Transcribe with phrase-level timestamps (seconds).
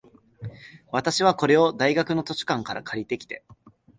[0.91, 3.43] 私は、これを大学の図書館から借りてきて、